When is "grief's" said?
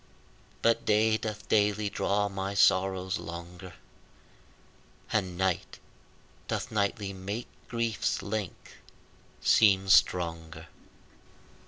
7.67-8.23